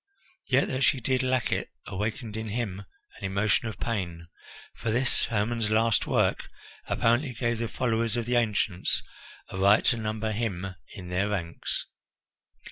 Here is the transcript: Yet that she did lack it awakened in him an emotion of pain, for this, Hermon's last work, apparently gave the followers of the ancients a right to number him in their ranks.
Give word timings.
Yet 0.47 0.67
that 0.69 0.83
she 0.83 0.99
did 0.99 1.21
lack 1.21 1.51
it 1.51 1.69
awakened 1.85 2.35
in 2.35 2.47
him 2.47 2.85
an 3.19 3.23
emotion 3.23 3.67
of 3.67 3.79
pain, 3.79 4.29
for 4.75 4.89
this, 4.89 5.25
Hermon's 5.25 5.69
last 5.69 6.07
work, 6.07 6.39
apparently 6.87 7.33
gave 7.33 7.59
the 7.59 7.67
followers 7.67 8.17
of 8.17 8.25
the 8.25 8.35
ancients 8.35 9.03
a 9.49 9.59
right 9.59 9.85
to 9.85 9.97
number 9.97 10.31
him 10.31 10.73
in 10.95 11.09
their 11.09 11.29
ranks. 11.29 11.85